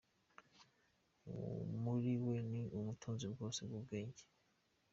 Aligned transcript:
Muri 1.83 2.09
we 2.25 2.35
ni 2.51 2.61
mo 2.65 2.71
ubutunzi 2.79 3.25
bwose 3.33 3.59
bw’ubwenge 3.67 4.23